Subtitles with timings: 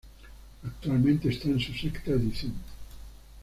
[0.65, 2.55] Actualmente está en su sexta edición.